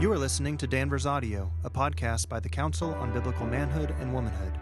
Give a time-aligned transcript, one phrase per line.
[0.00, 4.12] You are listening to Danvers Audio, a podcast by the Council on Biblical Manhood and
[4.12, 4.58] Womanhood.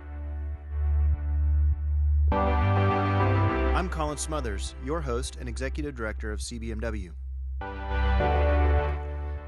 [2.30, 7.12] I'm Colin Smothers, your host and executive director of CBMW.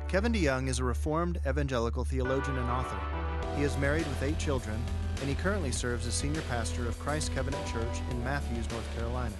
[0.08, 2.98] Kevin DeYoung is a Reformed evangelical theologian and author.
[3.54, 4.82] He is married with eight children,
[5.20, 9.36] and he currently serves as senior pastor of Christ Covenant Church in Matthews, North Carolina.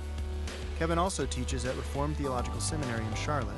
[0.79, 3.57] Kevin also teaches at Reformed Theological Seminary in Charlotte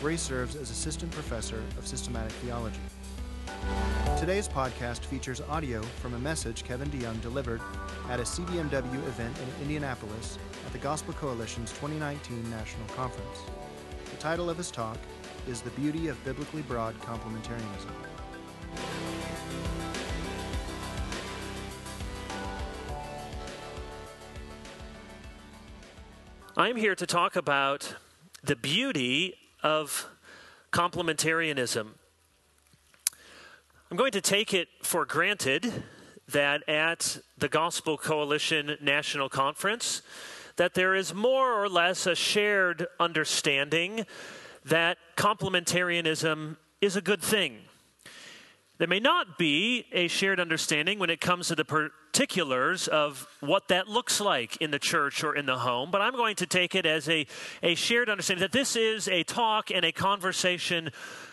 [0.00, 2.80] where he serves as assistant professor of systematic theology.
[4.18, 7.60] Today's podcast features audio from a message Kevin DeYoung delivered
[8.08, 13.38] at a CBMW event in Indianapolis at the Gospel Coalition's 2019 National Conference.
[14.10, 14.98] The title of his talk
[15.48, 17.92] is The Beauty of Biblically Broad Complementarianism.
[26.56, 27.94] I'm here to talk about
[28.42, 30.06] the beauty of
[30.72, 31.88] complementarianism.
[33.90, 35.84] I'm going to take it for granted
[36.28, 40.02] that at the Gospel Coalition National Conference
[40.56, 44.04] that there is more or less a shared understanding
[44.64, 47.60] that complementarianism is a good thing.
[48.78, 53.66] There may not be a shared understanding when it comes to the particulars of what
[53.68, 56.76] that looks like in the church or in the home, but I'm going to take
[56.76, 57.26] it as a,
[57.60, 60.90] a shared understanding that this is a talk and a conversation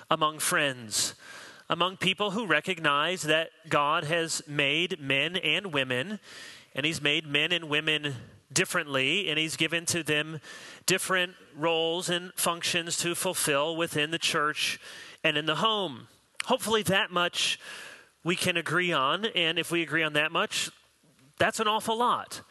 [0.09, 1.13] among friends,
[1.69, 6.19] among people who recognize that God has made men and women,
[6.73, 8.15] and He's made men and women
[8.51, 10.39] differently, and He's given to them
[10.87, 14.79] different roles and functions to fulfill within the church
[15.23, 16.07] and in the home.
[16.45, 17.59] Hopefully, that much
[18.23, 20.69] we can agree on, and if we agree on that much,
[21.37, 22.41] that's an awful lot.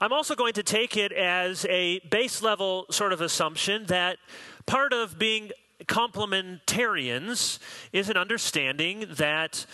[0.00, 4.18] I'm also going to take it as a base level sort of assumption that
[4.66, 5.50] part of being
[5.84, 7.58] complementarians
[7.92, 9.66] is an understanding that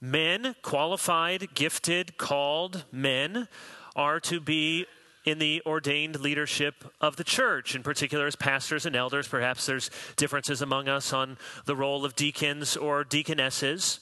[0.00, 3.48] men, qualified, gifted, called men,
[3.94, 4.86] are to be
[5.26, 9.26] in the ordained leadership of the church, in particular as pastors and elders.
[9.26, 14.00] Perhaps there's differences among us on the role of deacons or deaconesses.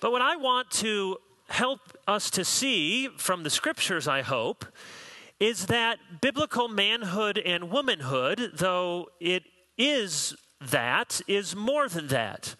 [0.00, 1.18] But what I want to
[1.48, 4.64] help us to see from the scriptures, I hope,
[5.38, 9.42] is that biblical manhood and womanhood, though it
[9.76, 12.56] is that, is more than that.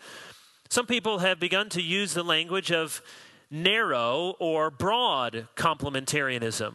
[0.68, 3.00] Some people have begun to use the language of
[3.50, 6.74] narrow or broad complementarianism.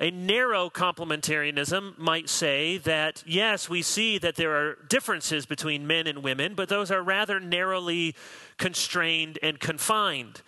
[0.00, 6.06] A narrow complementarianism might say that, yes, we see that there are differences between men
[6.06, 8.14] and women, but those are rather narrowly
[8.58, 10.42] constrained and confined.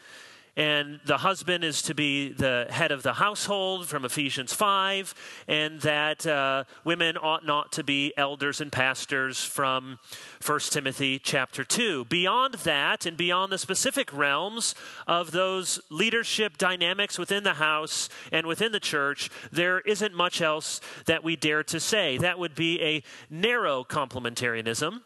[0.56, 5.14] And the husband is to be the head of the household from Ephesians 5,
[5.48, 9.98] and that uh, women ought not to be elders and pastors from
[10.44, 12.06] 1 Timothy chapter 2.
[12.06, 14.74] Beyond that, and beyond the specific realms
[15.06, 20.80] of those leadership dynamics within the house and within the church, there isn't much else
[21.06, 22.18] that we dare to say.
[22.18, 25.00] That would be a narrow complementarianism.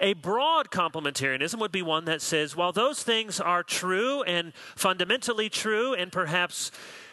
[0.00, 5.48] A broad complementarianism would be one that says, while those things are true and fundamentally
[5.48, 6.70] true and perhaps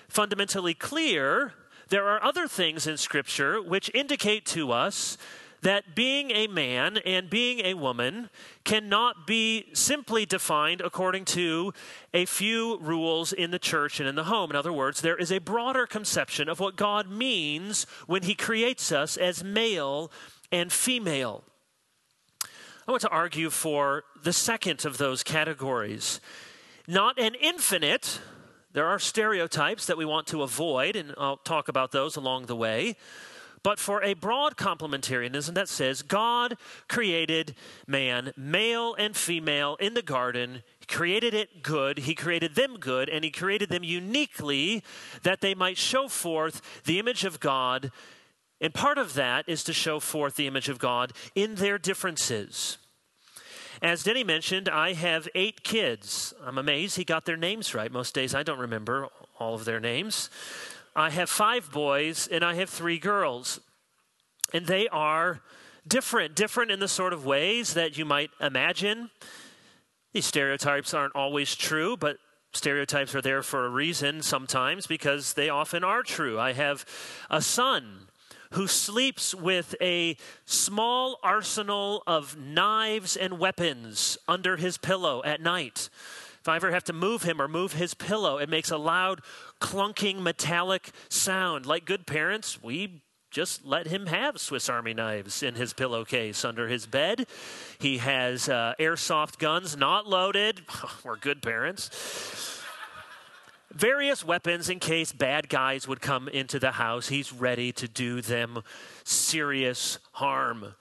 [0.07, 1.53] fundamentally clear,
[1.89, 5.17] there are other things in Scripture which indicate to us
[5.61, 8.29] that being a man and being a woman
[8.63, 11.73] cannot be simply defined according to
[12.13, 14.51] a few rules in the church and in the home.
[14.51, 18.91] In other words, there is a broader conception of what God means when He creates
[18.91, 20.11] us as male
[20.51, 21.43] and female.
[22.87, 26.21] I want to argue for the second of those categories.
[26.87, 28.21] Not an infinite,
[28.73, 32.55] there are stereotypes that we want to avoid, and I'll talk about those along the
[32.55, 32.95] way.
[33.63, 36.57] But for a broad complementarianism that says God
[36.87, 37.55] created
[37.87, 40.61] man, male and female, in the garden.
[40.79, 41.97] He created it good.
[41.97, 44.83] He created them good, and He created them uniquely
[45.23, 47.91] that they might show forth the image of God
[48.61, 52.77] and part of that is to show forth the image of God in their differences.
[53.81, 56.33] As Denny mentioned, I have eight kids.
[56.43, 57.91] I'm amazed he got their names right.
[57.91, 60.29] Most days I don't remember all of their names.
[60.95, 63.59] I have five boys and I have three girls.
[64.53, 65.41] And they are
[65.85, 69.09] different, different in the sort of ways that you might imagine.
[70.13, 72.17] These stereotypes aren't always true, but
[72.53, 76.39] stereotypes are there for a reason sometimes because they often are true.
[76.39, 76.85] I have
[77.29, 78.07] a son
[78.55, 80.15] who sleeps with a
[80.45, 85.89] small arsenal of knives and weapons under his pillow at night.
[86.39, 89.21] If I ever have to move him or move his pillow, it makes a loud,
[89.59, 91.65] clunking, metallic sound.
[91.65, 96.69] Like good parents, we just let him have Swiss Army knives in his pillowcase under
[96.69, 97.27] his bed.
[97.79, 100.61] He has uh, airsoft guns not loaded.
[101.03, 102.54] We're good parents.
[103.73, 107.07] Various weapons in case bad guys would come into the house.
[107.07, 108.61] He's ready to do them
[109.03, 110.75] serious harm.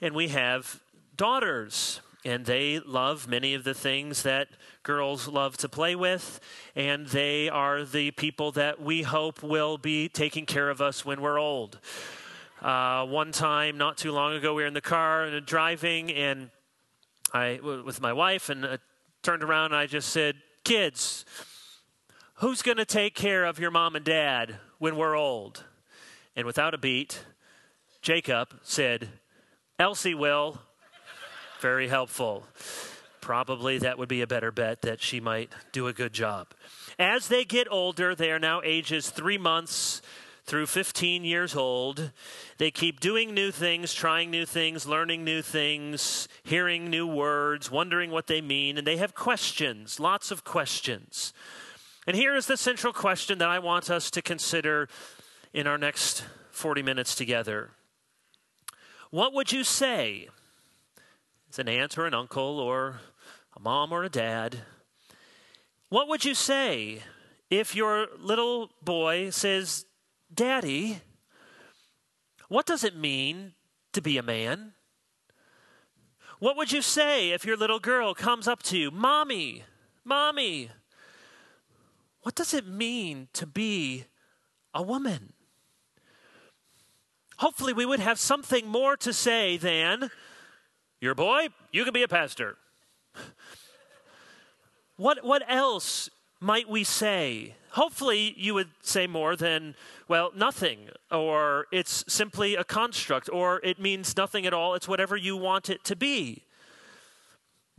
[0.00, 0.80] And we have
[1.16, 4.48] daughters, and they love many of the things that
[4.82, 6.40] girls love to play with,
[6.74, 11.20] and they are the people that we hope will be taking care of us when
[11.20, 11.78] we're old.
[12.62, 16.50] Uh, one time, not too long ago, we were in the car and driving, and
[17.32, 18.76] I with my wife, and uh,
[19.22, 21.24] turned around and I just said, "Kids,
[22.40, 25.64] who's going to take care of your mom and dad when we're old?"
[26.36, 27.24] And without a beat,
[28.02, 29.08] Jacob said,
[29.78, 30.60] "Elsie will."
[31.60, 32.46] Very helpful
[33.20, 36.48] probably that would be a better bet that she might do a good job.
[36.98, 40.02] As they get older, they are now ages three months
[40.44, 42.10] through 15 years old.
[42.58, 48.10] They keep doing new things, trying new things, learning new things, hearing new words, wondering
[48.10, 51.32] what they mean, and they have questions, lots of questions.
[52.10, 54.88] And here is the central question that I want us to consider
[55.54, 57.70] in our next 40 minutes together.
[59.10, 60.26] What would you say
[61.48, 62.98] as an aunt or an uncle or
[63.56, 64.58] a mom or a dad,
[65.88, 66.98] what would you say
[67.48, 69.86] if your little boy says,
[70.34, 71.02] Daddy,
[72.48, 73.52] what does it mean
[73.92, 74.72] to be a man?
[76.40, 79.62] What would you say if your little girl comes up to you, Mommy,
[80.04, 80.70] Mommy,
[82.22, 84.04] what does it mean to be
[84.74, 85.32] a woman?
[87.38, 90.10] Hopefully, we would have something more to say than,
[91.00, 92.56] Your boy, you can be a pastor.
[94.96, 97.54] What, what else might we say?
[97.70, 99.74] Hopefully, you would say more than,
[100.08, 105.16] well, nothing, or it's simply a construct, or it means nothing at all, it's whatever
[105.16, 106.44] you want it to be.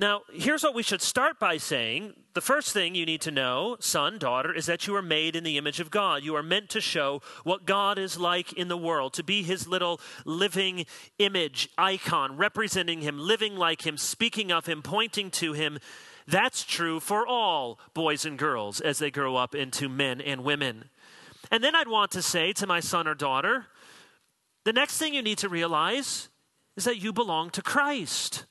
[0.02, 2.16] Now, here's what we should start by saying.
[2.34, 5.44] The first thing you need to know, son, daughter, is that you are made in
[5.44, 6.24] the image of God.
[6.24, 9.68] You are meant to show what God is like in the world, to be his
[9.68, 10.88] little living
[11.20, 15.78] image, icon, representing him, living like him, speaking of him, pointing to him.
[16.26, 20.86] That's true for all boys and girls as they grow up into men and women.
[21.52, 23.68] And then I'd want to say to my son or daughter,
[24.64, 26.30] the next thing you need to realize
[26.76, 28.46] is that you belong to Christ.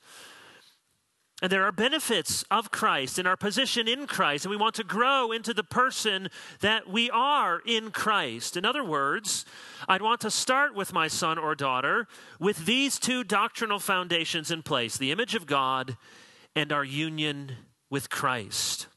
[1.41, 4.83] And there are benefits of Christ and our position in Christ, and we want to
[4.83, 6.29] grow into the person
[6.59, 8.55] that we are in Christ.
[8.55, 9.43] In other words,
[9.87, 12.07] I'd want to start with my son or daughter
[12.39, 15.97] with these two doctrinal foundations in place the image of God
[16.55, 17.53] and our union
[17.89, 18.87] with Christ.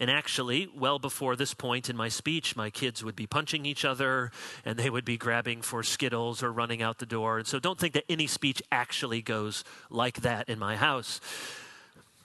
[0.00, 3.84] And actually, well before this point in my speech, my kids would be punching each
[3.84, 4.30] other
[4.64, 7.38] and they would be grabbing for Skittles or running out the door.
[7.38, 11.20] And so don't think that any speech actually goes like that in my house.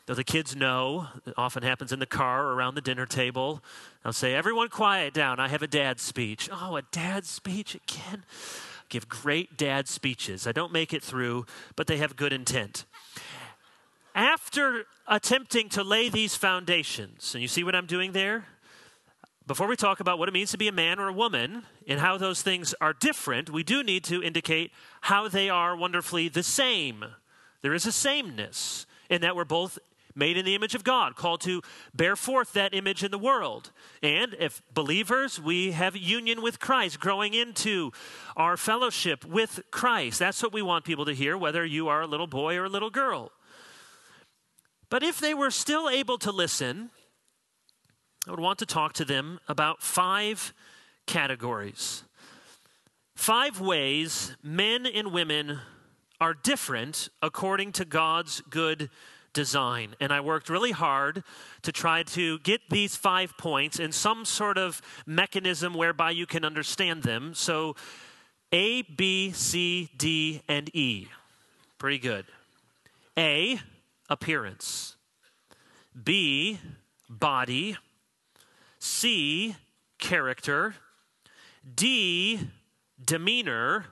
[0.06, 3.64] Though the kids know, it often happens in the car or around the dinner table.
[4.04, 5.40] I'll say, Everyone quiet down.
[5.40, 6.50] I have a dad speech.
[6.52, 8.24] Oh, a dad speech again?
[8.90, 10.48] give great dad speeches.
[10.48, 11.46] I don't make it through,
[11.76, 12.86] but they have good intent
[14.16, 18.46] after attempting to lay these foundations, and you see what I'm doing there?
[19.48, 22.00] Before we talk about what it means to be a man or a woman and
[22.00, 24.72] how those things are different, we do need to indicate
[25.02, 27.04] how they are wonderfully the same.
[27.62, 29.80] There is a sameness in that we're both
[30.16, 31.62] made in the image of God, called to
[31.96, 33.72] bear forth that image in the world.
[34.04, 37.92] And if believers, we have union with Christ, growing into
[38.36, 40.20] our fellowship with Christ.
[40.20, 42.70] That's what we want people to hear, whether you are a little boy or a
[42.70, 43.32] little girl.
[44.90, 46.90] But if they were still able to listen,
[48.28, 50.54] I would want to talk to them about five
[51.06, 52.04] categories.
[53.16, 55.60] Five ways men and women
[56.22, 58.90] are different according to God's good
[59.34, 59.96] design.
[60.00, 61.24] And I worked really hard
[61.62, 66.44] to try to get these five points in some sort of mechanism whereby you can
[66.44, 67.34] understand them.
[67.34, 67.76] So
[68.52, 71.08] A, B, C, D, and E.
[71.78, 72.26] Pretty good.
[73.18, 73.60] A,
[74.10, 74.96] appearance.
[76.04, 76.60] B,
[77.10, 77.78] body.
[78.80, 79.56] C,
[80.00, 80.76] character.
[81.76, 82.40] D,
[83.04, 83.86] demeanor.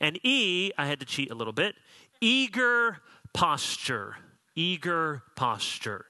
[0.00, 1.74] And E, I had to cheat a little bit,
[2.20, 2.98] eager
[3.32, 4.16] posture.
[4.54, 6.06] Eager posture.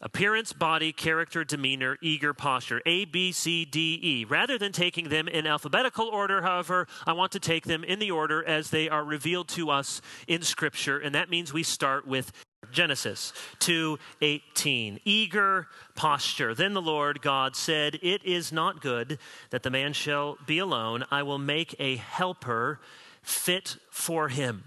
[0.00, 2.80] Appearance, body, character, demeanor, eager posture.
[2.86, 4.24] A, B, C, D, E.
[4.24, 8.12] Rather than taking them in alphabetical order, however, I want to take them in the
[8.12, 12.30] order as they are revealed to us in Scripture, and that means we start with
[12.72, 19.18] Genesis 2:18 eager posture then the Lord God said it is not good
[19.50, 22.80] that the man shall be alone I will make a helper
[23.22, 24.64] fit for him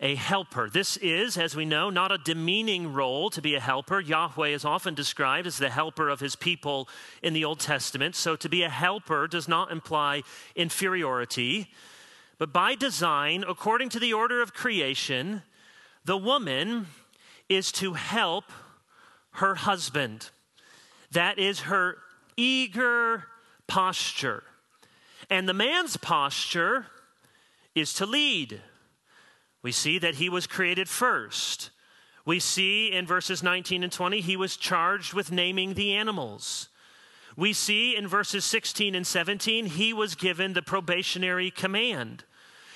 [0.00, 0.68] a helper.
[0.68, 3.98] This is, as we know, not a demeaning role to be a helper.
[3.98, 6.86] Yahweh is often described as the helper of his people
[7.22, 8.14] in the Old Testament.
[8.14, 10.22] So to be a helper does not imply
[10.54, 11.70] inferiority.
[12.38, 15.42] But by design, according to the order of creation,
[16.06, 16.86] the woman
[17.48, 18.44] is to help
[19.32, 20.30] her husband.
[21.10, 21.98] That is her
[22.36, 23.24] eager
[23.66, 24.44] posture.
[25.28, 26.86] And the man's posture
[27.74, 28.62] is to lead.
[29.62, 31.70] We see that he was created first.
[32.24, 36.68] We see in verses 19 and 20, he was charged with naming the animals.
[37.36, 42.24] We see in verses 16 and 17, he was given the probationary command.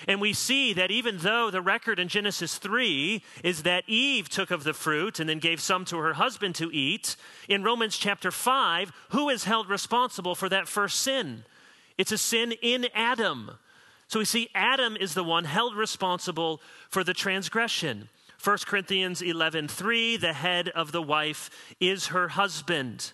[0.08, 4.50] And we see that even though the record in Genesis 3 is that Eve took
[4.50, 7.16] of the fruit and then gave some to her husband to eat,
[7.48, 11.44] in Romans chapter 5, who is held responsible for that first sin?
[11.98, 13.58] It's a sin in Adam.
[14.08, 18.08] So we see Adam is the one held responsible for the transgression.
[18.42, 23.12] 1 Corinthians 11:3 the head of the wife is her husband.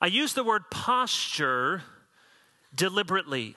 [0.00, 1.84] I use the word posture
[2.74, 3.56] deliberately.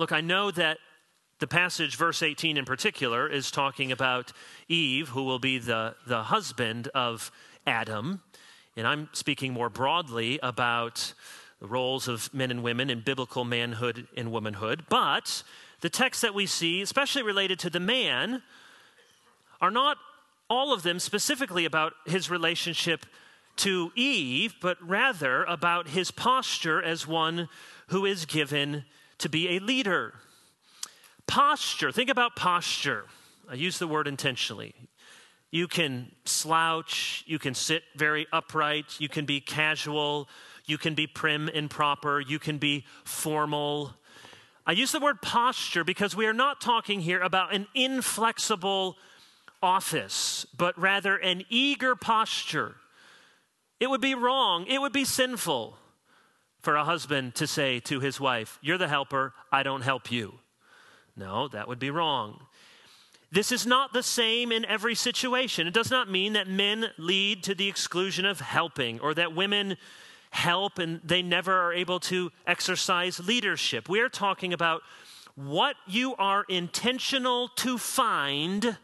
[0.00, 0.78] Look, I know that
[1.40, 4.32] the passage, verse 18 in particular, is talking about
[4.66, 7.30] Eve, who will be the, the husband of
[7.66, 8.22] Adam.
[8.78, 11.12] And I'm speaking more broadly about
[11.60, 14.86] the roles of men and women in biblical manhood and womanhood.
[14.88, 15.42] But
[15.82, 18.42] the texts that we see, especially related to the man,
[19.60, 19.98] are not
[20.48, 23.04] all of them specifically about his relationship
[23.56, 27.50] to Eve, but rather about his posture as one
[27.88, 28.86] who is given
[29.20, 30.14] to be a leader.
[31.26, 33.04] Posture, think about posture.
[33.48, 34.74] I use the word intentionally.
[35.50, 40.28] You can slouch, you can sit very upright, you can be casual,
[40.66, 43.94] you can be prim and proper, you can be formal.
[44.66, 48.96] I use the word posture because we are not talking here about an inflexible
[49.62, 52.76] office, but rather an eager posture.
[53.80, 55.76] It would be wrong, it would be sinful
[56.62, 60.34] for a husband to say to his wife, You're the helper, I don't help you.
[61.16, 62.40] No, that would be wrong.
[63.32, 65.66] This is not the same in every situation.
[65.66, 69.76] It does not mean that men lead to the exclusion of helping or that women
[70.30, 73.88] help and they never are able to exercise leadership.
[73.88, 74.82] We are talking about
[75.36, 78.76] what you are intentional to find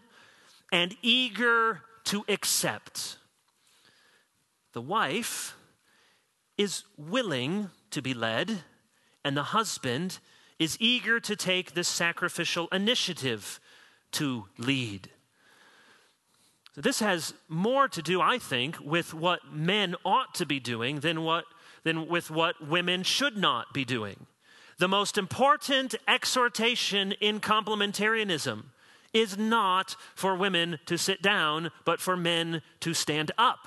[0.71, 3.18] and eager to accept.
[4.73, 5.56] The wife
[6.57, 8.63] is willing to be led,
[9.25, 10.19] and the husband
[10.59, 13.61] is eager to take this sacrificial initiative
[14.13, 15.11] to lead.
[16.75, 21.01] So this has more to do, I think, with what men ought to be doing
[21.01, 21.45] than, what,
[21.85, 24.27] than with what women should not be doing.
[24.79, 28.65] The most important exhortation in complementarianism
[29.15, 33.67] is not for women to sit down, but for men to stand up.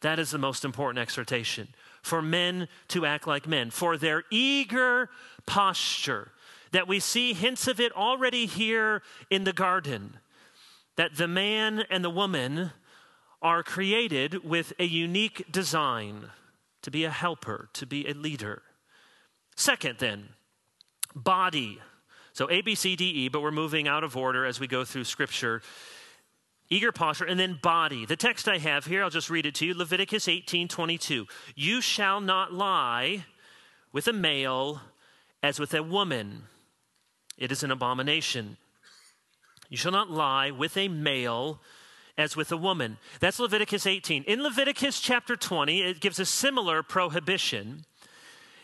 [0.00, 1.68] That is the most important exhortation.
[2.02, 5.08] For men to act like men, for their eager
[5.46, 6.32] posture,
[6.72, 10.18] that we see hints of it already here in the garden
[10.96, 12.72] that the man and the woman
[13.40, 16.30] are created with a unique design
[16.82, 18.62] to be a helper, to be a leader.
[19.56, 20.28] Second, then,
[21.14, 21.80] body.
[22.32, 24.84] So A, B, C, D, E, but we're moving out of order as we go
[24.84, 25.62] through Scripture.
[26.72, 28.06] Eager posture, and then body.
[28.06, 31.26] The text I have here, I'll just read it to you Leviticus 18 22.
[31.54, 33.26] You shall not lie
[33.92, 34.80] with a male
[35.42, 36.44] as with a woman,
[37.36, 38.56] it is an abomination.
[39.68, 41.60] You shall not lie with a male
[42.16, 42.96] as with a woman.
[43.20, 44.24] That's Leviticus 18.
[44.24, 47.84] In Leviticus chapter 20, it gives a similar prohibition.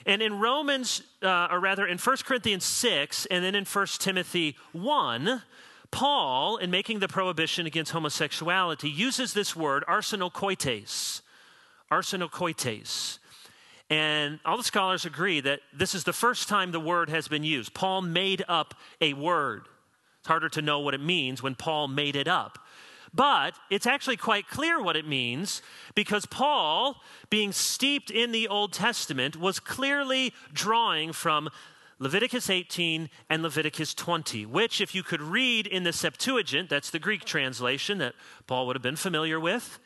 [0.06, 4.56] And in Romans, uh, or rather in 1 Corinthians 6, and then in 1 Timothy
[4.72, 5.42] 1,
[5.90, 11.22] Paul, in making the prohibition against homosexuality, uses this word, arsenokoites.
[11.90, 13.18] Arsenokoites.
[13.90, 17.44] And all the scholars agree that this is the first time the word has been
[17.44, 17.72] used.
[17.72, 19.66] Paul made up a word
[20.20, 22.58] It's harder to know what it means when Paul made it up.
[23.14, 25.62] But it's actually quite clear what it means
[25.94, 26.96] because Paul,
[27.30, 31.48] being steeped in the Old Testament, was clearly drawing from
[32.00, 36.98] Leviticus 18 and Leviticus 20, which, if you could read in the Septuagint, that's the
[37.00, 38.14] Greek translation that
[38.46, 39.80] Paul would have been familiar with,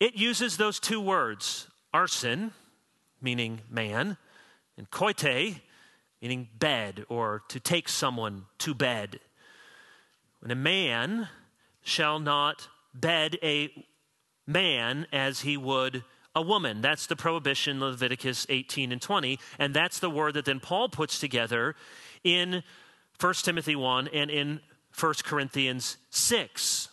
[0.00, 2.52] it uses those two words, arsen,
[3.20, 4.16] meaning man,
[4.78, 5.60] and koite,
[6.22, 9.20] meaning bed or to take someone to bed.
[10.40, 11.28] When a man
[11.82, 13.70] shall not bed a
[14.46, 16.80] man as he would a woman.
[16.80, 19.38] That's the prohibition, Leviticus 18 and 20.
[19.58, 21.74] And that's the word that then Paul puts together
[22.24, 22.62] in
[23.20, 24.60] 1 Timothy 1 and in
[24.98, 26.88] 1 Corinthians 6.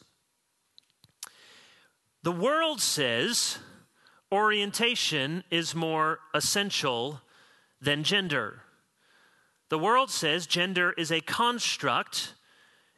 [2.24, 3.60] The world says
[4.32, 7.22] orientation is more essential
[7.82, 8.62] than gender.
[9.70, 12.34] The world says gender is a construct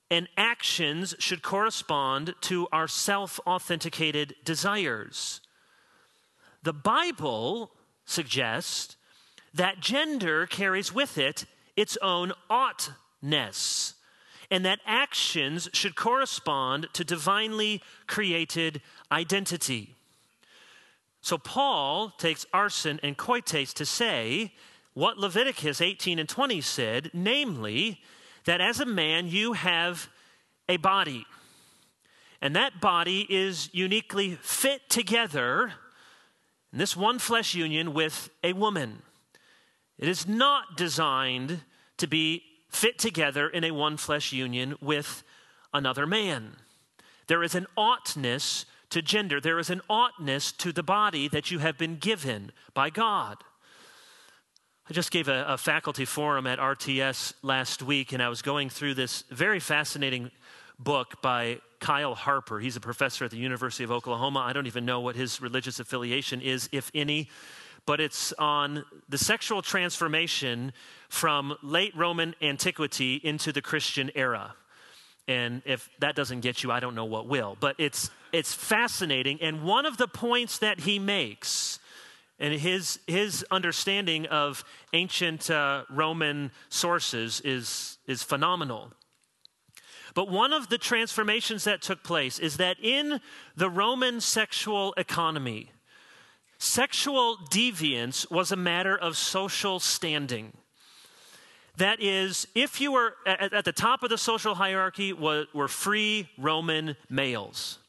[0.09, 5.41] and actions should correspond to our self authenticated desires.
[6.63, 7.71] The Bible
[8.05, 8.95] suggests
[9.53, 13.95] that gender carries with it its own oughtness,
[14.49, 19.95] and that actions should correspond to divinely created identity.
[21.21, 24.53] So Paul takes arsen and koites to say
[24.93, 28.01] what Leviticus 18 and 20 said, namely,
[28.45, 30.09] that as a man you have
[30.67, 31.25] a body.
[32.41, 35.73] And that body is uniquely fit together
[36.71, 39.01] in this one flesh union with a woman.
[39.97, 41.61] It is not designed
[41.97, 45.23] to be fit together in a one flesh union with
[45.73, 46.55] another man.
[47.27, 51.59] There is an oughtness to gender, there is an oughtness to the body that you
[51.59, 53.37] have been given by God.
[54.89, 58.69] I just gave a, a, faculty forum at RTS last week, and I was going
[58.69, 60.31] through this very fascinating
[60.83, 62.59] book by Kyle Harper.
[62.59, 64.39] He's a professor at the University of Oklahoma.
[64.39, 67.29] I don't even know what his religious affiliation is, if any,
[67.85, 70.73] but it's on the sexual transformation
[71.09, 74.55] from late Roman antiquity into the Christian era.
[75.27, 77.57] And if that doesn't get you, I don't know what will.
[77.59, 79.41] But it's, it's fascinating.
[79.41, 81.79] And one of the points that he makes
[82.39, 88.91] and his, his understanding of ancient uh, Roman sources is, is phenomenal.
[90.13, 93.21] But one of the transformations that took place is that in
[93.55, 95.71] the Roman sexual economy,
[96.57, 100.53] sexual deviance was a matter of social standing.
[101.77, 105.69] That is, if you were at, at the top of the social hierarchy, were, were
[105.69, 107.79] free Roman males.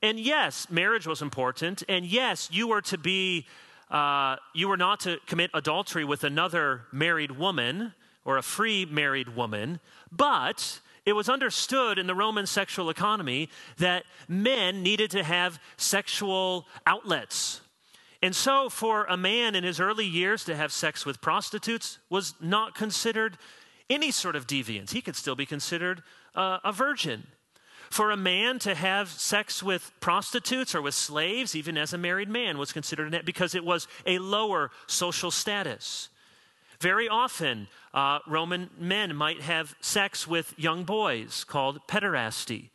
[0.00, 1.82] And yes, marriage was important.
[1.88, 3.46] And yes, you were to be
[3.92, 7.92] uh, you were not to commit adultery with another married woman
[8.24, 14.04] or a free married woman, but it was understood in the Roman sexual economy that
[14.28, 17.60] men needed to have sexual outlets.
[18.22, 22.34] And so, for a man in his early years to have sex with prostitutes was
[22.40, 23.36] not considered
[23.90, 24.92] any sort of deviance.
[24.92, 26.02] He could still be considered
[26.36, 27.26] uh, a virgin.
[27.90, 32.28] For a man to have sex with prostitutes or with slaves, even as a married
[32.28, 36.08] man, was considered because it was a lower social status.
[36.80, 42.70] Very often, uh, Roman men might have sex with young boys called pederasty.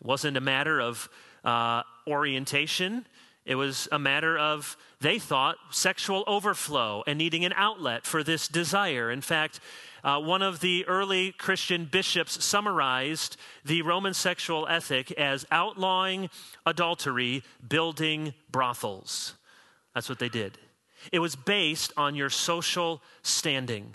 [0.00, 1.08] It wasn't a matter of
[1.44, 3.06] uh, orientation,
[3.44, 8.48] it was a matter of, they thought, sexual overflow and needing an outlet for this
[8.48, 9.10] desire.
[9.10, 9.60] In fact,
[10.02, 16.30] uh, one of the early Christian bishops summarized the Roman sexual ethic as outlawing
[16.64, 19.34] adultery, building brothels.
[19.94, 20.58] That's what they did.
[21.12, 23.94] It was based on your social standing.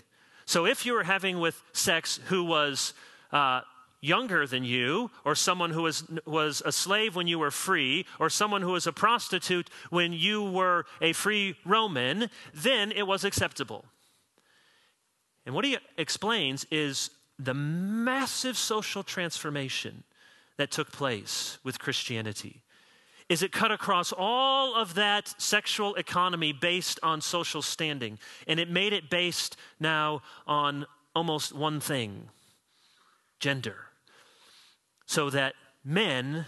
[0.50, 2.92] So if you were having with sex who was
[3.30, 3.60] uh,
[4.00, 8.28] younger than you, or someone who was, was a slave when you were free, or
[8.28, 13.84] someone who was a prostitute when you were a free Roman, then it was acceptable.
[15.46, 20.02] And what he explains is the massive social transformation
[20.56, 22.64] that took place with Christianity.
[23.30, 28.68] Is it cut across all of that sexual economy based on social standing, and it
[28.68, 32.28] made it based now on almost one thing
[33.38, 33.86] gender.
[35.06, 36.46] So that men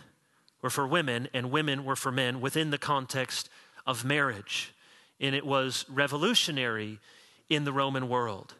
[0.60, 3.48] were for women and women were for men within the context
[3.86, 4.74] of marriage.
[5.20, 6.98] And it was revolutionary
[7.48, 8.54] in the Roman world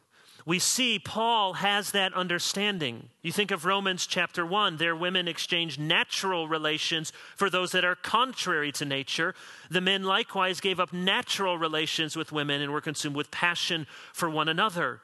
[0.45, 3.09] we see Paul has that understanding.
[3.23, 7.95] You think of Romans chapter 1, there women exchange natural relations for those that are
[7.95, 9.35] contrary to nature.
[9.71, 14.29] The men likewise gave up natural relations with women and were consumed with passion for
[14.29, 15.01] one another.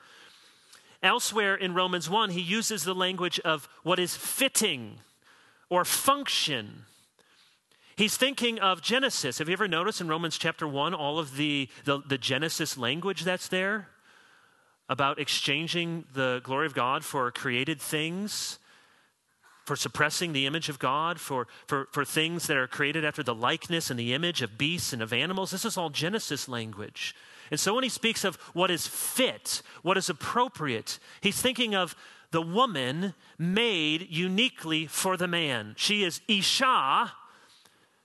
[1.03, 4.99] Elsewhere in Romans 1, he uses the language of what is fitting
[5.71, 6.85] or function.
[7.95, 9.39] He's thinking of Genesis.
[9.39, 13.23] Have you ever noticed in Romans chapter 1 all of the, the, the Genesis language
[13.23, 13.89] that's there?
[14.89, 18.59] About exchanging the glory of God for created things,
[19.65, 23.35] for suppressing the image of God, for, for, for things that are created after the
[23.35, 25.51] likeness and the image of beasts and of animals.
[25.51, 27.15] This is all Genesis language.
[27.51, 31.95] And so when he speaks of what is fit, what is appropriate, he's thinking of
[32.31, 35.75] the woman made uniquely for the man.
[35.77, 37.13] She is Isha,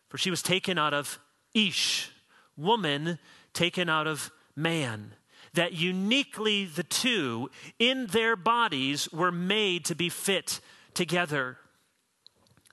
[0.09, 1.19] for she was taken out of
[1.53, 2.09] Ish,
[2.57, 3.19] woman
[3.53, 5.13] taken out of man.
[5.53, 10.59] That uniquely the two in their bodies were made to be fit
[10.93, 11.57] together.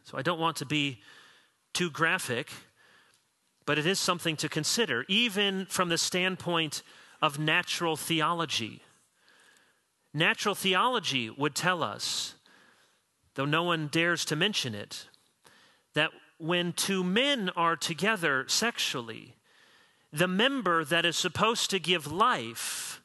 [0.05, 1.01] So I don't want to be
[1.73, 2.51] too graphic,
[3.67, 6.83] but it is something to consider, even from the standpoint
[7.23, 8.83] of natural theology.
[10.13, 12.35] Natural theology would tell us,
[13.35, 15.07] though no one dares to mention it,
[15.95, 19.35] that when two men are together sexually,
[20.13, 23.01] the member that is supposed to give life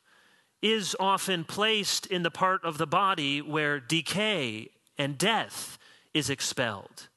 [0.62, 5.78] is often placed in the part of the body where decay and death
[6.14, 7.10] is expelled.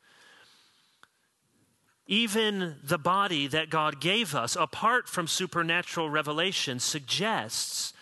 [2.07, 7.93] Even the body that God gave us, apart from supernatural revelation, suggests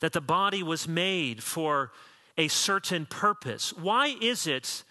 [0.00, 1.92] that the body was made for
[2.38, 3.72] a certain purpose.
[3.72, 4.84] Why is it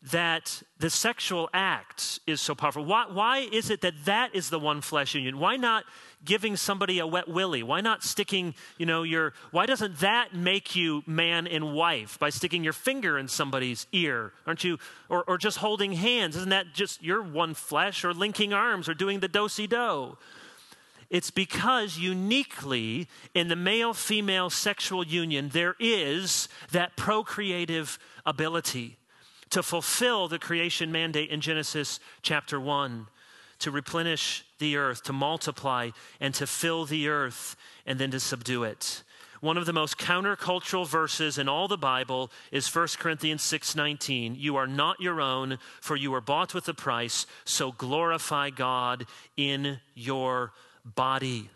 [0.00, 2.84] that the sexual act is so powerful?
[2.84, 5.38] Why, why is it that that is the one flesh union?
[5.40, 5.84] Why not
[6.24, 7.64] giving somebody a wet willy?
[7.64, 12.30] Why not sticking, you know, your, why doesn't that make you man and wife by
[12.30, 14.32] sticking your finger in somebody's ear?
[14.46, 16.36] Aren't you, or, or just holding hands?
[16.36, 20.16] Isn't that just your one flesh or linking arms or doing the do si do?
[21.10, 28.97] It's because uniquely in the male female sexual union, there is that procreative ability
[29.50, 33.06] to fulfill the creation mandate in Genesis chapter 1
[33.60, 37.56] to replenish the earth, to multiply, and to fill the earth,
[37.86, 39.02] and then to subdue it.
[39.40, 44.34] One of the most countercultural verses in all the Bible is 1 Corinthians 6:19.
[44.34, 49.06] You are not your own, for you were bought with a price, so glorify God
[49.36, 50.52] in your
[50.84, 51.50] body.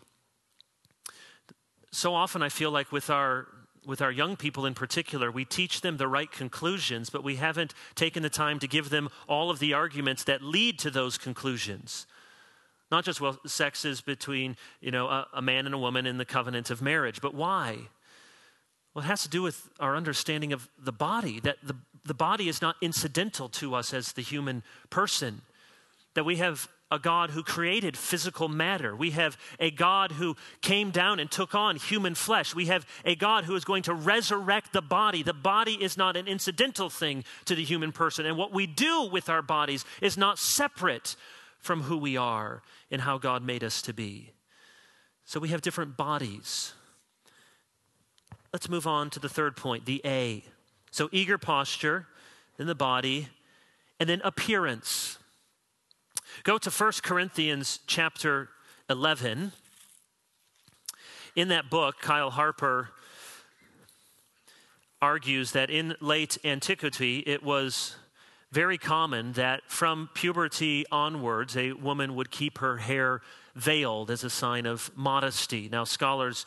[1.91, 3.47] So often I feel like with our
[3.85, 7.73] with our young people in particular, we teach them the right conclusions, but we haven't
[7.95, 12.05] taken the time to give them all of the arguments that lead to those conclusions.
[12.91, 16.17] Not just, well, sex is between, you know, a, a man and a woman in
[16.17, 17.77] the covenant of marriage, but why?
[18.93, 22.47] Well, it has to do with our understanding of the body, that the, the body
[22.47, 25.41] is not incidental to us as the human person,
[26.13, 28.95] that we have a God who created physical matter.
[28.95, 32.53] We have a God who came down and took on human flesh.
[32.53, 35.23] We have a God who is going to resurrect the body.
[35.23, 38.27] The body is not an incidental thing to the human person.
[38.27, 41.15] And what we do with our bodies is not separate
[41.57, 44.31] from who we are and how God made us to be.
[45.25, 46.73] So we have different bodies.
[48.51, 50.43] Let's move on to the third point, the A.
[50.91, 52.05] So eager posture,
[52.57, 53.29] then the body,
[53.99, 55.17] and then appearance.
[56.43, 58.49] Go to 1 Corinthians chapter
[58.89, 59.53] 11.
[61.37, 62.89] In that book, Kyle Harper
[65.01, 67.95] argues that in late antiquity, it was
[68.51, 73.21] very common that from puberty onwards, a woman would keep her hair
[73.55, 75.69] veiled as a sign of modesty.
[75.69, 76.45] Now, scholars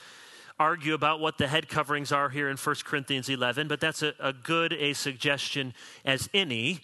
[0.58, 4.12] argue about what the head coverings are here in 1 Corinthians 11, but that's a,
[4.20, 5.72] a good a suggestion
[6.04, 6.82] as any.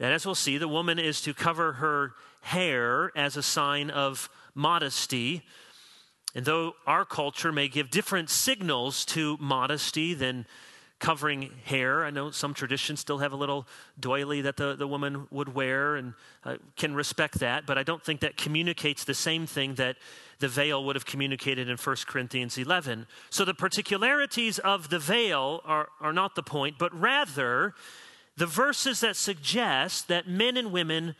[0.00, 4.28] And as we'll see, the woman is to cover her hair as a sign of
[4.54, 5.42] modesty.
[6.34, 10.46] And though our culture may give different signals to modesty than
[10.98, 13.66] covering hair, I know some traditions still have a little
[13.98, 18.02] doily that the, the woman would wear and uh, can respect that, but I don't
[18.02, 19.96] think that communicates the same thing that
[20.38, 23.06] the veil would have communicated in 1 Corinthians 11.
[23.30, 27.74] So the particularities of the veil are, are not the point, but rather
[28.36, 31.14] the verses that suggest that men and women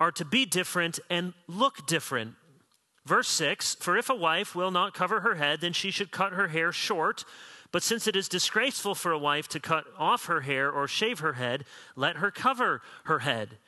[0.00, 2.34] are to be different and look different.
[3.06, 6.32] Verse 6 For if a wife will not cover her head, then she should cut
[6.32, 7.24] her hair short.
[7.70, 11.18] But since it is disgraceful for a wife to cut off her hair or shave
[11.20, 11.64] her head,
[11.96, 13.58] let her cover her head.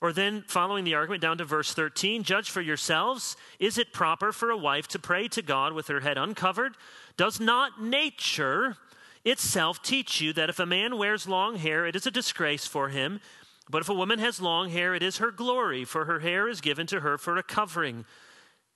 [0.00, 3.36] Or then, following the argument down to verse 13, judge for yourselves.
[3.58, 6.74] Is it proper for a wife to pray to God with her head uncovered?
[7.18, 8.78] Does not nature
[9.24, 12.88] itself teach you that if a man wears long hair, it is a disgrace for
[12.88, 13.20] him.
[13.68, 16.60] But if a woman has long hair, it is her glory, for her hair is
[16.60, 18.04] given to her for a covering.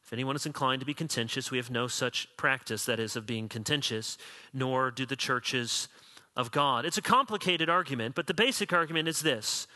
[0.05, 3.27] If anyone is inclined to be contentious, we have no such practice, that is, of
[3.27, 4.19] being contentious,
[4.53, 5.89] nor do the churches
[6.37, 6.85] of God.
[6.85, 9.67] It's a complicated argument, but the basic argument is this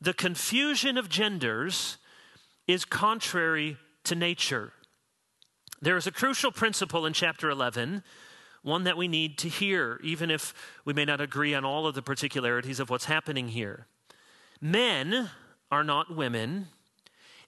[0.00, 1.98] the confusion of genders
[2.66, 4.72] is contrary to nature.
[5.80, 8.02] There is a crucial principle in chapter 11
[8.66, 10.52] one that we need to hear, even if
[10.84, 13.86] we may not agree on all of the particularities of what's happening here.
[14.60, 15.30] Men
[15.70, 16.66] are not women,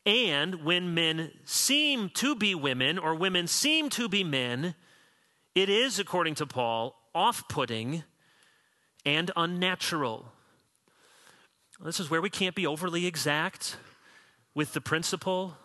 [0.07, 4.77] and when men seem to be women or women seem to be men,
[5.57, 8.05] it is, according to Paul, off putting
[9.05, 10.31] and unnatural.
[11.81, 13.77] This is where we can't be overly exact
[14.55, 15.57] with the principle.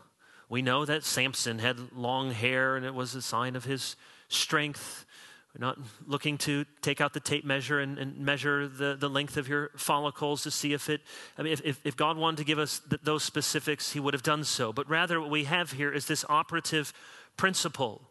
[0.50, 3.96] We know that Samson had long hair and it was a sign of his
[4.30, 5.06] strength.
[5.54, 9.38] We're not looking to take out the tape measure and, and measure the, the length
[9.38, 11.02] of your follicles to see if it,
[11.38, 14.24] I mean, if, if, God wanted to give us th- those specifics, he would have
[14.24, 14.74] done so.
[14.74, 16.92] But rather, what we have here is this operative
[17.38, 18.02] principle.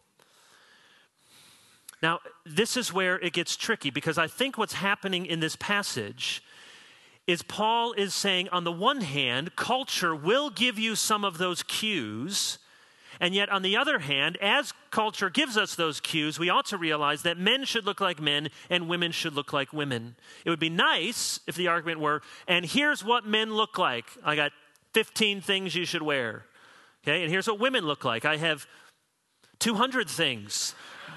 [2.01, 6.45] Now, this is where it gets tricky because I think what's happening in this passage
[7.27, 11.63] is Paul is saying, on the one hand, culture will give you some of those
[11.65, 12.59] cues.
[13.23, 16.77] And yet, on the other hand, as culture gives us those cues, we ought to
[16.77, 20.17] realize that men should look like men and women should look like women.
[20.45, 24.07] It would be nice if the argument were, and here's what men look like.
[24.25, 24.51] I got
[24.95, 26.47] 15 things you should wear.
[27.05, 28.25] Okay, and here's what women look like.
[28.25, 28.67] I have
[29.61, 30.75] 200 things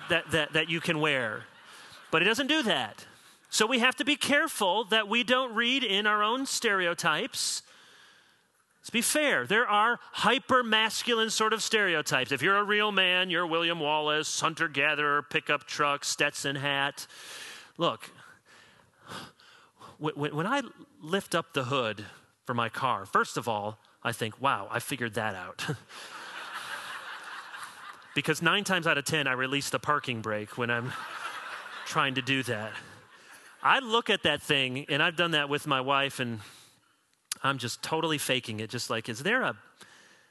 [0.09, 1.45] that, that, that you can wear.
[2.11, 3.03] But it doesn't do that.
[3.49, 7.63] So we have to be careful that we don't read in our own stereotypes.
[8.85, 9.47] Let's be fair.
[9.47, 12.31] There are hyper masculine sort of stereotypes.
[12.31, 17.07] If you're a real man, you're William Wallace, hunter gatherer, pickup truck, Stetson hat.
[17.79, 18.11] Look,
[19.97, 20.61] when I
[21.01, 22.05] lift up the hood
[22.45, 25.65] for my car, first of all, I think, wow, I figured that out.
[28.13, 30.93] because nine times out of ten, I release the parking brake when I'm
[31.87, 32.71] trying to do that.
[33.63, 36.41] I look at that thing, and I've done that with my wife, and
[37.45, 38.69] I'm just totally faking it.
[38.69, 39.49] Just like, is there a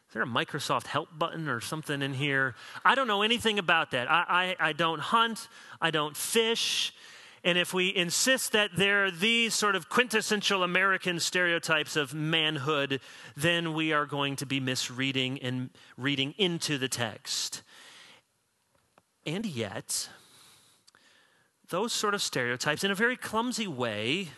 [0.09, 2.55] is there a Microsoft help button or something in here?
[2.85, 4.09] I don't know anything about that.
[4.11, 5.49] I, I, I don't hunt,
[5.81, 6.95] I don't fish.
[7.43, 13.01] And if we insist that there are these sort of quintessential American stereotypes of manhood,
[13.37, 17.63] then we are going to be misreading and reading into the text.
[19.27, 20.09] And yet,
[21.69, 24.29] those sort of stereotypes in a very clumsy way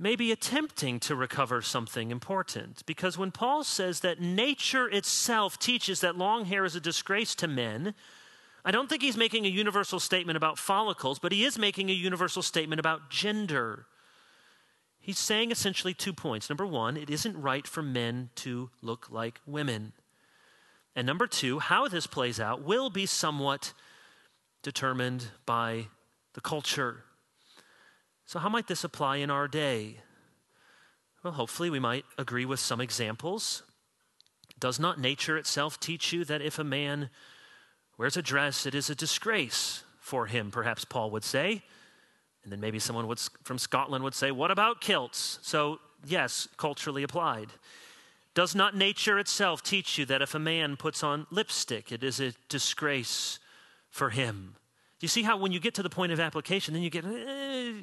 [0.00, 2.84] may be attempting to recover something important.
[2.86, 7.46] Because when Paul says that nature itself teaches that long hair is a disgrace to
[7.46, 7.94] men,
[8.64, 11.94] I don't think he's making a universal statement about follicles, but he is making a
[11.94, 13.86] universal statement about gender.
[15.00, 16.48] He's saying essentially two points.
[16.48, 19.92] Number one, it isn't right for men to look like women.
[20.96, 23.72] And number two, how this plays out will be somewhat
[24.62, 25.88] determined by
[26.34, 27.04] the culture.
[28.30, 29.96] So, how might this apply in our day?
[31.24, 33.64] Well, hopefully, we might agree with some examples.
[34.60, 37.10] Does not nature itself teach you that if a man
[37.98, 41.62] wears a dress, it is a disgrace for him, perhaps Paul would say?
[42.44, 43.12] And then maybe someone
[43.42, 45.40] from Scotland would say, What about kilts?
[45.42, 47.48] So, yes, culturally applied.
[48.34, 52.20] Does not nature itself teach you that if a man puts on lipstick, it is
[52.20, 53.40] a disgrace
[53.90, 54.54] for him?
[55.00, 57.82] You see how when you get to the point of application, then you get, eh.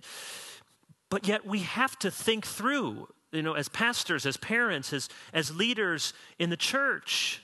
[1.09, 5.55] but yet we have to think through, you know, as pastors, as parents, as, as
[5.55, 7.41] leaders in the church.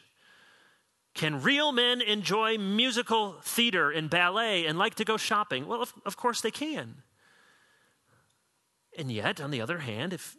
[1.15, 5.67] Can real men enjoy musical theater and ballet and like to go shopping?
[5.67, 7.03] Well, of, of course they can.
[8.97, 10.35] And yet, on the other hand, if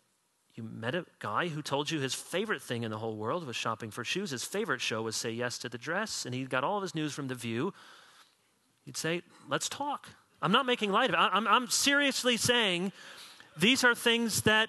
[0.55, 3.57] you met a guy who told you his favorite thing in the whole world was
[3.57, 6.63] shopping for shoes, his favorite show was Say Yes to the Dress, and he got
[6.63, 7.73] all of his news from The View,
[8.85, 10.09] You'd say, let's talk.
[10.43, 11.19] I'm not making light of it.
[11.19, 12.93] I'm, I'm seriously saying
[13.57, 14.69] these are things that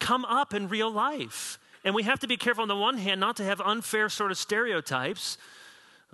[0.00, 1.58] come up in real life.
[1.84, 4.30] And we have to be careful on the one hand not to have unfair sort
[4.30, 5.38] of stereotypes.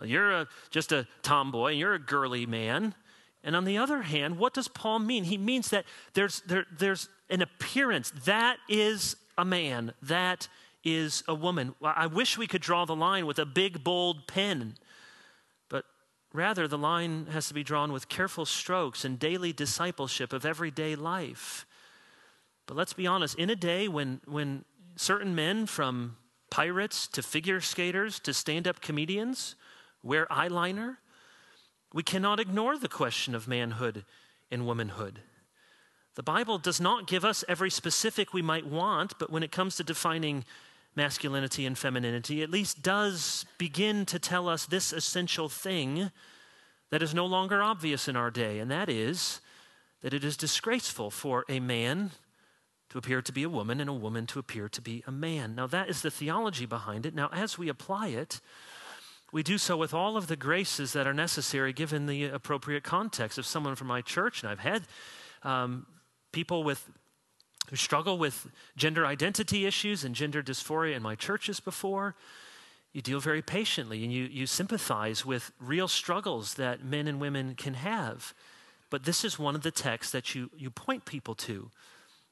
[0.03, 2.95] You're a, just a tomboy, and you're a girly man.
[3.43, 5.25] And on the other hand, what does Paul mean?
[5.25, 8.13] He means that there's, there, there's an appearance.
[8.25, 9.93] That is a man.
[10.03, 10.49] That
[10.85, 11.75] is a woman.
[11.83, 14.75] I wish we could draw the line with a big, bold pen
[16.33, 20.95] Rather, the line has to be drawn with careful strokes and daily discipleship of everyday
[20.95, 21.67] life.
[22.67, 24.65] But let's be honest, in a day when, when
[24.95, 26.17] certain men, from
[26.51, 29.57] pirates to figure skaters to stand up comedians,
[30.03, 30.99] wear eyeliner,
[31.93, 34.05] we cannot ignore the question of manhood
[34.53, 35.21] and womanhood.
[36.15, 39.77] The Bible does not give us every specific we might want, but when it comes
[39.77, 40.45] to defining
[40.97, 46.11] masculinity and femininity, at least does begin to tell us this essential thing
[46.91, 49.41] that is no longer obvious in our day, and that is
[50.03, 52.11] that it is disgraceful for a man
[52.89, 55.55] to appear to be a woman and a woman to appear to be a man.
[55.55, 57.15] Now, that is the theology behind it.
[57.15, 58.41] Now, as we apply it,
[59.33, 63.39] we do so with all of the graces that are necessary given the appropriate context.
[63.39, 64.83] If someone from my church, and I've had
[65.45, 65.87] um,
[66.33, 66.91] people with
[67.71, 72.17] who struggle with gender identity issues and gender dysphoria in my churches before.
[72.93, 77.55] You deal very patiently and you, you sympathize with real struggles that men and women
[77.55, 78.35] can have.
[78.91, 81.71] but this is one of the texts that you, you point people to,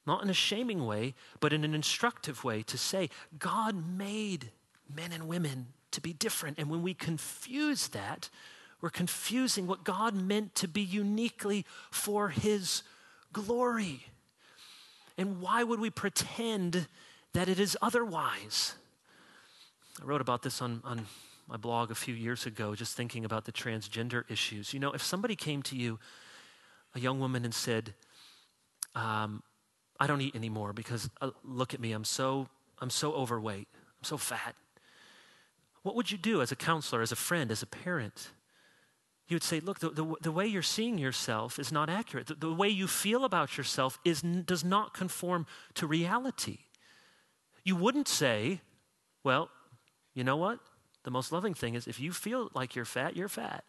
[0.05, 4.51] not in a shaming way, but in an instructive way to say, God made
[4.93, 6.59] men and women to be different.
[6.59, 8.29] And when we confuse that,
[8.81, 12.83] we're confusing what God meant to be uniquely for His
[13.33, 14.07] glory.
[15.19, 16.87] And why would we pretend
[17.35, 18.77] that it is otherwise?
[20.01, 21.07] I wrote about this on, on
[21.49, 24.73] my blog a few years ago, just thinking about the transgender issues.
[24.73, 25.99] You know, if somebody came to you,
[26.95, 27.95] a young woman, and said,
[28.95, 29.43] um,
[29.99, 34.05] I don't eat anymore because uh, look at me, I'm so, I'm so overweight, I'm
[34.05, 34.55] so fat.
[35.83, 38.31] What would you do as a counselor, as a friend, as a parent?
[39.29, 42.27] You would say, look, the, the, the way you're seeing yourself is not accurate.
[42.29, 46.59] The, the way you feel about yourself is, does not conform to reality.
[47.63, 48.63] You wouldn't say,
[49.23, 49.51] well,
[50.15, 50.61] you know what?
[51.05, 53.65] The most loving thing is if you feel like you're fat, you're fat.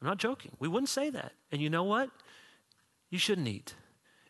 [0.00, 0.52] I'm not joking.
[0.58, 1.32] We wouldn't say that.
[1.50, 2.10] And you know what?
[3.08, 3.74] You shouldn't eat.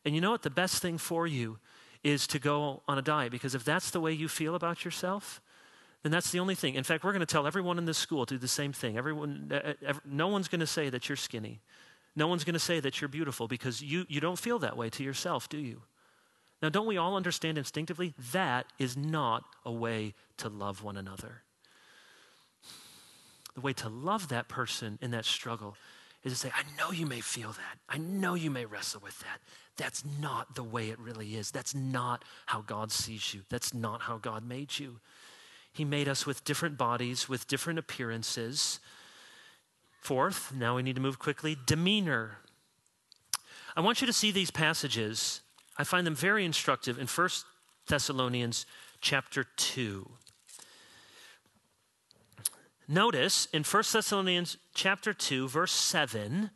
[0.05, 0.42] And you know what?
[0.42, 1.59] The best thing for you
[2.05, 5.40] is to go on a diet because if that's the way you feel about yourself,
[6.05, 6.75] then that's the only thing.
[6.75, 8.99] In fact, we're going to tell everyone in this school to do the same thing.
[8.99, 9.51] Everyone,
[10.05, 11.61] no one's going to say that you're skinny.
[12.14, 14.90] No one's going to say that you're beautiful because you, you don't feel that way
[14.90, 15.81] to yourself, do you?
[16.62, 21.43] Now, don't we all understand instinctively that is not a way to love one another?
[23.55, 25.77] The way to love that person in that struggle
[26.23, 27.79] is to say, I know you may feel that.
[27.88, 29.40] I know you may wrestle with that.
[29.77, 31.51] That's not the way it really is.
[31.51, 33.43] That's not how God sees you.
[33.49, 35.01] That's not how God made you.
[35.74, 38.78] He made us with different bodies, with different appearances.
[40.00, 42.38] Fourth, now we need to move quickly demeanor.
[43.76, 45.40] I want you to see these passages.
[45.76, 47.28] I find them very instructive in 1
[47.88, 48.66] Thessalonians
[49.00, 50.08] chapter 2.
[52.87, 56.50] Notice in 1 Thessalonians chapter 2 verse 7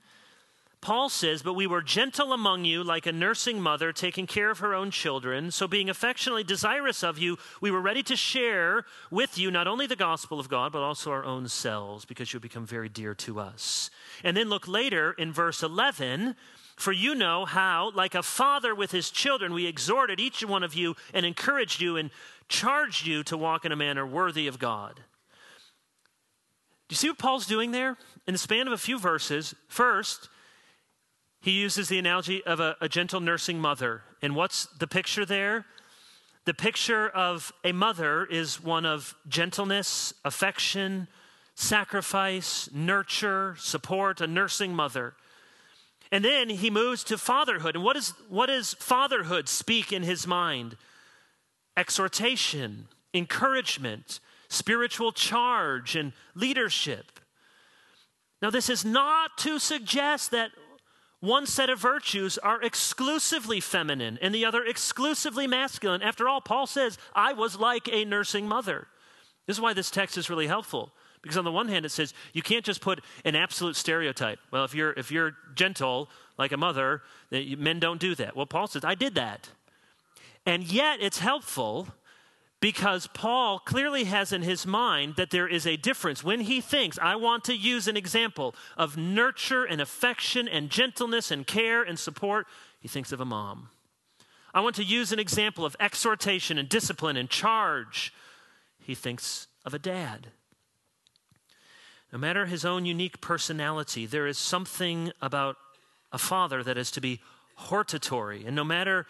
[0.81, 4.61] Paul says, But we were gentle among you, like a nursing mother taking care of
[4.61, 5.51] her own children.
[5.51, 9.87] So, being affectionately desirous of you, we were ready to share with you not only
[9.87, 13.41] the gospel of God, but also our own selves, because you become very dear to
[13.41, 13.91] us.
[14.23, 16.37] And then look later in verse 11.
[16.77, 20.75] For you know how, like a father with his children, we exhorted each one of
[20.75, 22.11] you and encouraged you and
[22.49, 25.01] charged you to walk in a manner worthy of God.
[26.89, 27.97] Do you see what Paul's doing there?
[28.29, 30.29] In the span of a few verses, first,
[31.41, 34.03] he uses the analogy of a, a, gentle nursing mother.
[34.23, 35.67] And what's the picture there?
[36.45, 41.07] The picture of a mother is one of gentleness, affection,
[41.55, 45.15] sacrifice, nurture, support, a nursing mother.
[46.11, 47.75] And then he moves to fatherhood.
[47.75, 50.77] And what, is, what does fatherhood speak in his mind?
[51.77, 57.21] Exhortation, encouragement, spiritual charge, and leadership.
[58.41, 60.51] Now, this is not to suggest that
[61.21, 66.03] one set of virtues are exclusively feminine and the other exclusively masculine.
[66.03, 68.87] After all, Paul says, I was like a nursing mother.
[69.47, 70.93] This is why this text is really helpful.
[71.21, 74.39] Because on the one hand, it says you can't just put an absolute stereotype.
[74.53, 77.03] Well, if you're, if you're gentle like a mother,
[77.33, 78.37] men don't do that.
[78.37, 79.49] Well, Paul says, I did that.
[80.47, 81.89] And yet, it's helpful
[82.61, 86.25] because Paul clearly has in his mind that there is a difference.
[86.25, 91.31] When he thinks, I want to use an example of nurture and affection and gentleness
[91.31, 92.47] and care and support,
[92.81, 93.69] he thinks of a mom.
[94.53, 98.13] I want to use an example of exhortation and discipline and charge,
[98.81, 100.29] he thinks of a dad.
[102.13, 105.57] No matter his own unique personality, there is something about
[106.11, 107.21] a father that is to be
[107.55, 108.47] hortatory.
[108.47, 109.07] And no matter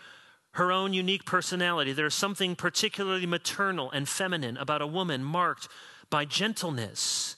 [0.58, 1.92] her own unique personality.
[1.92, 5.68] There's something particularly maternal and feminine about a woman marked
[6.10, 7.36] by gentleness,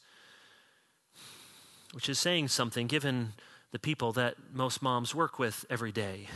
[1.93, 3.35] which is saying something given
[3.73, 6.29] the people that most moms work with every day.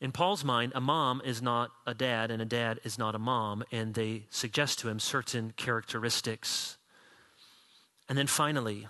[0.00, 3.18] In Paul's mind, a mom is not a dad, and a dad is not a
[3.18, 6.76] mom, and they suggest to him certain characteristics.
[8.08, 8.86] And then finally,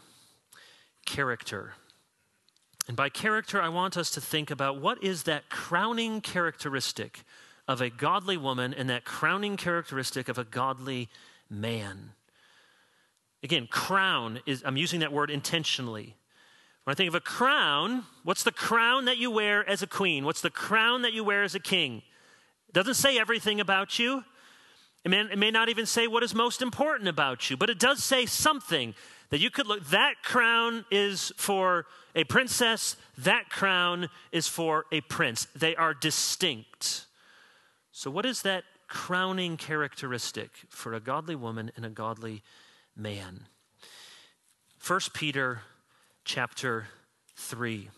[1.07, 1.75] character.
[2.87, 7.25] And by character, I want us to think about what is that crowning characteristic
[7.67, 11.09] of a godly woman and that crowning characteristic of a godly
[11.49, 12.11] man.
[13.43, 16.17] Again, crown is, I'm using that word intentionally.
[16.85, 20.25] When I think of a crown, what's the crown that you wear as a queen?
[20.25, 22.03] What's the crown that you wear as a king?
[22.69, 24.25] It doesn't say everything about you.
[25.05, 27.79] It may, it may not even say what is most important about you, but it
[27.79, 28.95] does say something
[29.31, 29.85] that you could look.
[29.87, 35.47] That crown is for a princess, that crown is for a prince.
[35.57, 37.07] They are distinct.
[37.93, 42.43] So, what is that crowning characteristic for a godly woman and a godly
[42.97, 43.47] man?
[44.87, 45.63] 1 Peter
[46.25, 46.89] chapter
[47.37, 47.89] 3.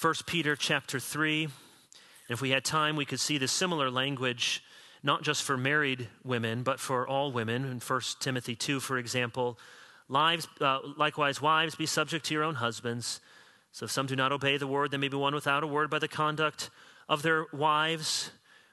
[0.00, 1.48] 1 Peter chapter 3.
[2.30, 4.64] If we had time, we could see the similar language,
[5.02, 7.64] not just for married women, but for all women.
[7.64, 9.58] In 1 Timothy 2, for example,
[10.08, 13.20] lives, uh, likewise, wives, be subject to your own husbands.
[13.72, 15.90] So if some do not obey the word, they may be won without a word
[15.90, 16.70] by the conduct
[17.08, 18.30] of their wives.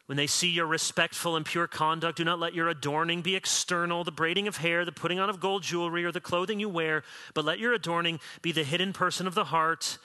[0.08, 4.04] When they see your respectful and pure conduct, do not let your adorning be external,
[4.04, 7.04] the braiding of hair, the putting on of gold jewelry, or the clothing you wear,
[7.34, 9.98] but let your adorning be the hidden person of the heart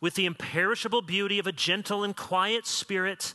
[0.00, 3.34] with the imperishable beauty of a gentle and quiet spirit,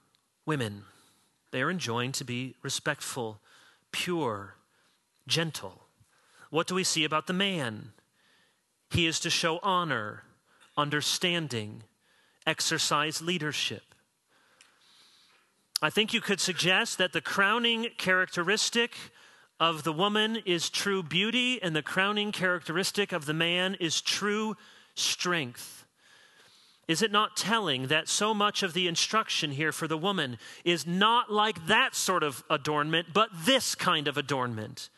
[0.45, 0.83] women?
[1.51, 3.39] They are enjoined to be respectful,
[3.91, 4.55] pure,
[5.27, 5.83] gentle.
[6.49, 7.91] What do we see about the man?
[8.89, 10.23] He is to show honor,
[10.77, 11.83] understanding,
[12.45, 13.83] exercise leadership.
[15.81, 18.91] I think you could suggest that the crowning characteristic
[19.59, 24.55] of the woman is true beauty, and the crowning characteristic of the man is true
[24.95, 25.80] strength.
[26.87, 30.85] Is it not telling that so much of the instruction here for the woman is
[30.85, 34.89] not like that sort of adornment, but this kind of adornment?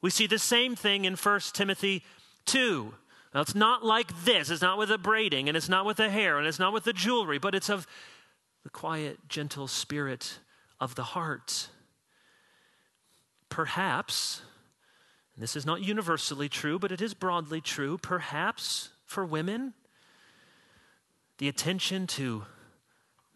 [0.00, 2.04] We see the same thing in 1 Timothy
[2.46, 2.94] 2.
[3.34, 4.50] Now, it's not like this.
[4.50, 6.84] It's not with the braiding, and it's not with the hair, and it's not with
[6.84, 7.86] the jewelry, but it's of
[8.62, 10.38] the quiet, gentle spirit
[10.80, 11.68] of the heart.
[13.48, 14.42] Perhaps,
[15.36, 19.74] this is not universally true, but it is broadly true, perhaps for women,
[21.38, 22.44] the attention to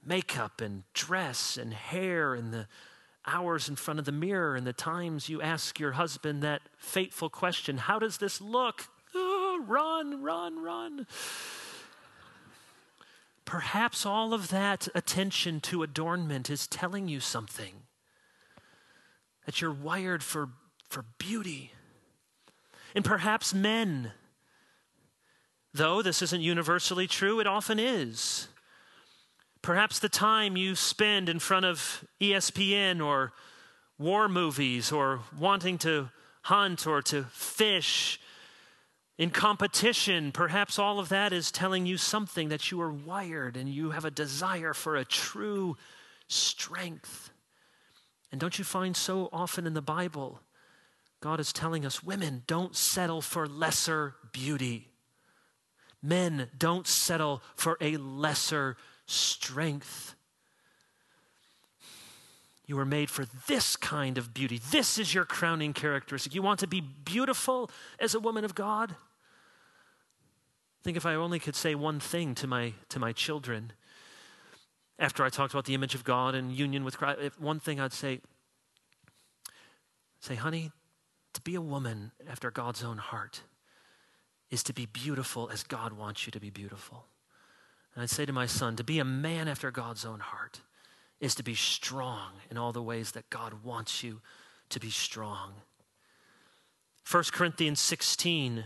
[0.04, 2.66] makeup and dress and hair and the
[3.26, 7.30] hours in front of the mirror and the times you ask your husband that fateful
[7.30, 8.88] question How does this look?
[9.14, 11.06] Oh, run, run, run.
[13.44, 17.74] Perhaps all of that attention to adornment is telling you something
[19.44, 20.48] that you're wired for,
[20.88, 21.72] for beauty.
[22.94, 24.12] And perhaps men
[25.74, 28.48] Though this isn't universally true, it often is.
[29.62, 33.32] Perhaps the time you spend in front of ESPN or
[33.98, 36.10] war movies or wanting to
[36.42, 38.20] hunt or to fish
[39.18, 43.68] in competition, perhaps all of that is telling you something that you are wired and
[43.68, 45.76] you have a desire for a true
[46.28, 47.30] strength.
[48.32, 50.40] And don't you find so often in the Bible,
[51.20, 54.91] God is telling us women, don't settle for lesser beauty.
[56.02, 58.76] Men don't settle for a lesser
[59.06, 60.14] strength.
[62.66, 64.60] You were made for this kind of beauty.
[64.70, 66.34] This is your crowning characteristic.
[66.34, 68.92] You want to be beautiful as a woman of God?
[68.92, 73.72] I think if I only could say one thing to my, to my children
[74.98, 77.78] after I talked about the image of God and union with Christ, if one thing
[77.78, 78.20] I'd say,
[80.20, 80.72] say, honey,
[81.34, 83.42] to be a woman after God's own heart
[84.52, 87.06] is to be beautiful as God wants you to be beautiful.
[87.94, 90.60] And I'd say to my son, to be a man after God's own heart
[91.20, 94.20] is to be strong in all the ways that God wants you
[94.68, 95.54] to be strong.
[97.10, 98.64] 1 Corinthians 16,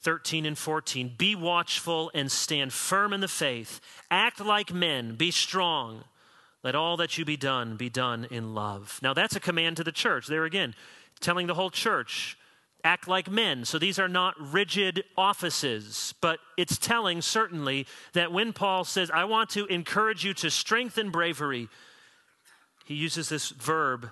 [0.00, 1.14] 13 and 14.
[1.18, 3.80] Be watchful and stand firm in the faith.
[4.10, 5.16] Act like men.
[5.16, 6.04] Be strong.
[6.62, 9.00] Let all that you be done be done in love.
[9.02, 10.28] Now, that's a command to the church.
[10.28, 10.74] There again,
[11.18, 12.38] telling the whole church
[12.86, 13.64] act like men.
[13.64, 19.24] So these are not rigid offices, but it's telling certainly that when Paul says, I
[19.24, 21.68] want to encourage you to strengthen bravery,
[22.84, 24.10] he uses this verb,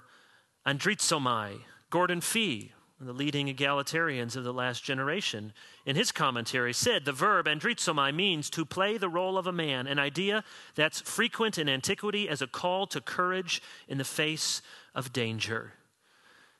[0.66, 1.60] andrizomai.
[1.88, 5.52] Gordon Fee, the leading egalitarians of the last generation,
[5.86, 9.86] in his commentary said the verb andrizomai means to play the role of a man,
[9.86, 10.42] an idea
[10.74, 14.62] that's frequent in antiquity as a call to courage in the face
[14.96, 15.74] of danger.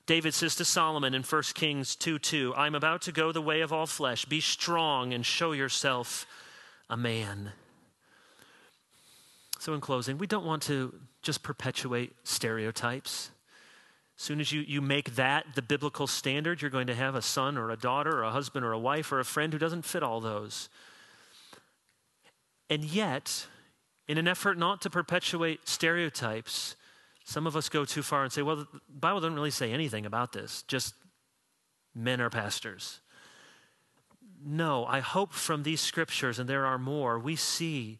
[0.07, 3.63] David says to Solomon in 1 Kings 2 2, I'm about to go the way
[3.63, 4.27] of all flesh.
[4.27, 6.27] Be strong and show yourself
[6.91, 7.53] a man.
[9.59, 13.31] So, in closing, we don't want to just perpetuate stereotypes.
[14.19, 17.23] As soon as you, you make that the biblical standard, you're going to have a
[17.23, 19.87] son or a daughter or a husband or a wife or a friend who doesn't
[19.87, 20.69] fit all those.
[22.69, 23.47] And yet,
[24.07, 26.77] in an effort not to perpetuate stereotypes,
[27.25, 30.07] some of us go too far and say, well, the Bible doesn't really say anything
[30.07, 30.95] about this, just
[31.95, 33.01] men are pastors.
[34.45, 37.99] no, I hope from these scriptures, and there are more, we see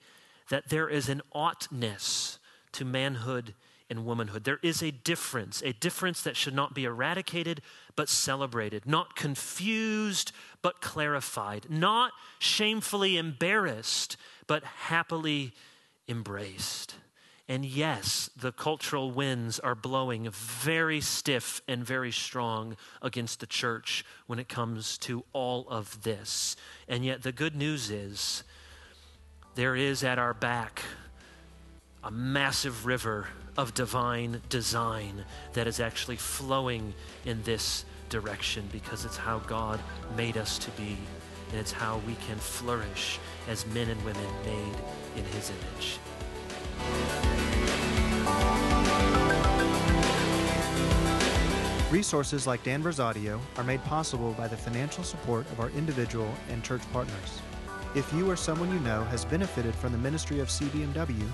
[0.51, 2.39] that there is an oughtness
[2.73, 3.55] to manhood
[3.89, 4.45] and womanhood.
[4.45, 7.63] There is a difference, a difference that should not be eradicated
[7.97, 14.17] but celebrated, not confused but clarified, not shamefully embarrassed
[14.47, 15.53] but happily
[16.09, 16.97] embraced.
[17.47, 24.05] And yes, the cultural winds are blowing very stiff and very strong against the church
[24.27, 26.57] when it comes to all of this.
[26.89, 28.45] And yet, the good news is
[29.57, 30.83] there is at our back
[32.03, 33.29] a massive river
[33.59, 36.95] of divine design that is actually flowing
[37.27, 39.81] in this direction because it's how God
[40.17, 40.97] made us to be,
[41.51, 43.19] and it's how we can flourish
[43.49, 44.77] as men and women made
[45.17, 45.99] in His image.
[51.91, 56.65] Resources like Danvers Audio are made possible by the financial support of our individual and
[56.65, 57.41] church partners.
[57.95, 61.25] If you or someone you know has benefited from the ministry of CBMW,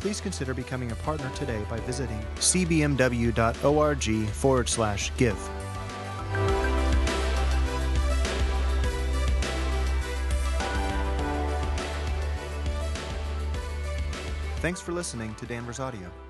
[0.00, 5.38] please consider becoming a partner today by visiting cbmw.org forward slash give.
[14.66, 16.25] Thanks for listening to Danvers Audio.